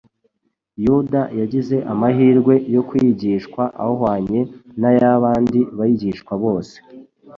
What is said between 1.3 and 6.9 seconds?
yagize amahirwe yo kwigishwa ahwanye n'ay'abandi bigishwa bose.